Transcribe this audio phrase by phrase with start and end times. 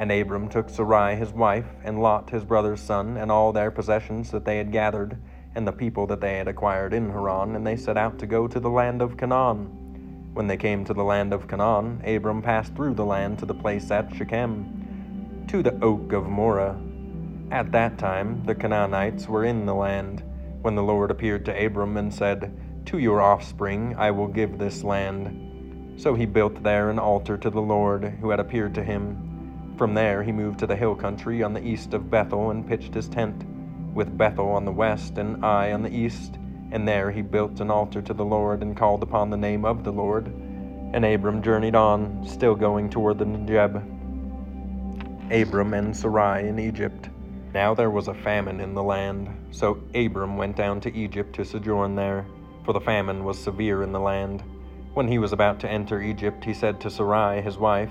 [0.00, 4.30] And Abram took Sarai his wife, and Lot his brother's son, and all their possessions
[4.30, 5.18] that they had gathered,
[5.54, 8.48] and the people that they had acquired in Haran, and they set out to go
[8.48, 9.66] to the land of Canaan.
[10.32, 13.52] When they came to the land of Canaan, Abram passed through the land to the
[13.52, 16.80] place at Shechem, to the oak of Moreh.
[17.50, 20.22] At that time the Canaanites were in the land,
[20.62, 24.82] when the Lord appeared to Abram and said, To your offspring I will give this
[24.82, 26.00] land.
[26.00, 29.29] So he built there an altar to the Lord, who had appeared to him.
[29.80, 32.92] From there he moved to the hill country on the east of Bethel and pitched
[32.92, 33.46] his tent,
[33.94, 36.36] with Bethel on the west and Ai on the east.
[36.70, 39.82] And there he built an altar to the Lord and called upon the name of
[39.82, 40.26] the Lord.
[40.92, 43.82] And Abram journeyed on, still going toward the Negeb.
[45.32, 47.08] Abram and Sarai in Egypt.
[47.54, 51.44] Now there was a famine in the land, so Abram went down to Egypt to
[51.46, 52.26] sojourn there,
[52.66, 54.42] for the famine was severe in the land.
[54.92, 57.90] When he was about to enter Egypt, he said to Sarai, his wife,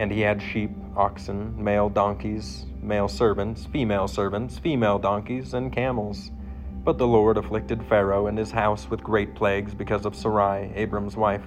[0.00, 6.30] And he had sheep, oxen, male donkeys, male servants, female servants, female donkeys, and camels.
[6.82, 11.18] But the Lord afflicted Pharaoh and his house with great plagues because of Sarai, Abram's
[11.18, 11.44] wife.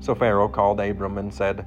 [0.00, 1.66] So Pharaoh called Abram and said,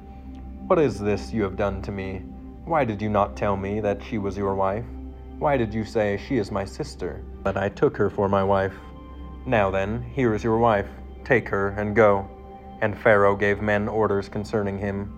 [0.66, 2.18] What is this you have done to me?
[2.66, 4.84] Why did you not tell me that she was your wife?
[5.38, 7.24] Why did you say, She is my sister?
[7.42, 8.74] But I took her for my wife.
[9.46, 10.88] Now then, here is your wife.
[11.24, 12.28] Take her and go.
[12.82, 15.17] And Pharaoh gave men orders concerning him,